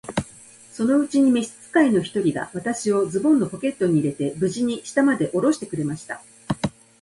[0.73, 6.23] そのうちに召使の一人が、私をズボンのポケットに入れて、無事に下までおろしてくれました。